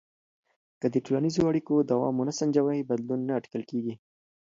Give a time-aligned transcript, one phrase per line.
[0.79, 3.93] که د ټولنیزو اړیکو دوام ونه سنجوې، بدلون نه اټکل کېږي.